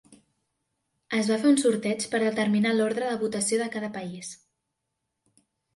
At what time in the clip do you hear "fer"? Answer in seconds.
1.43-1.51